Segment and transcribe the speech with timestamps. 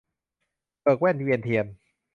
[0.81, 1.65] เบิกแว่นเวียนเทียน